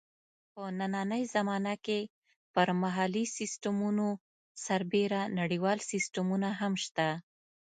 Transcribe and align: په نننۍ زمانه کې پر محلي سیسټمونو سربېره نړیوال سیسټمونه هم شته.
په 0.53 0.63
نننۍ 0.79 1.23
زمانه 1.35 1.73
کې 1.85 1.99
پر 2.53 2.67
محلي 2.81 3.25
سیسټمونو 3.37 4.07
سربېره 4.65 5.21
نړیوال 5.39 5.79
سیسټمونه 5.91 6.49
هم 6.59 6.73
شته. 6.85 7.07